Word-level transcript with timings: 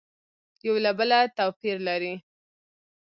یو 0.65 0.75
له 0.85 0.91
بله 0.99 1.19
تو 1.37 1.45
پیر 1.59 1.77
لري 1.87 2.13